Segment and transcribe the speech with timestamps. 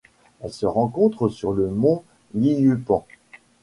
[0.39, 2.03] Elle se rencontre sur le mont
[2.33, 3.05] Liupan.